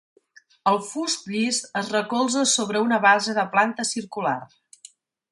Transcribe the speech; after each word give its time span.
El 0.69 0.77
fust 0.85 1.27
llis 1.33 1.59
es 1.81 1.91
recolza 1.95 2.45
sobre 2.53 2.81
una 2.85 2.99
base 3.03 3.35
de 3.39 3.43
planta 3.53 3.85
circular. 3.91 4.35